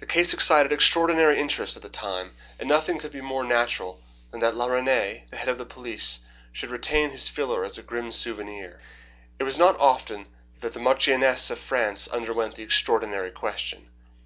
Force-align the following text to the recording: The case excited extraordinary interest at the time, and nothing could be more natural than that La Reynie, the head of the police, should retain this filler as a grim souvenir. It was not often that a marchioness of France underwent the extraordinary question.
The 0.00 0.04
case 0.06 0.34
excited 0.34 0.70
extraordinary 0.70 1.40
interest 1.40 1.78
at 1.78 1.82
the 1.82 1.88
time, 1.88 2.36
and 2.58 2.68
nothing 2.68 2.98
could 2.98 3.10
be 3.10 3.22
more 3.22 3.42
natural 3.42 4.02
than 4.30 4.40
that 4.40 4.54
La 4.54 4.66
Reynie, 4.66 5.24
the 5.30 5.38
head 5.38 5.48
of 5.48 5.56
the 5.56 5.64
police, 5.64 6.20
should 6.52 6.68
retain 6.68 7.08
this 7.08 7.26
filler 7.26 7.64
as 7.64 7.78
a 7.78 7.82
grim 7.82 8.12
souvenir. 8.12 8.78
It 9.38 9.44
was 9.44 9.56
not 9.56 9.80
often 9.80 10.26
that 10.60 10.76
a 10.76 10.78
marchioness 10.78 11.48
of 11.48 11.58
France 11.58 12.06
underwent 12.08 12.56
the 12.56 12.62
extraordinary 12.64 13.30
question. 13.30 13.88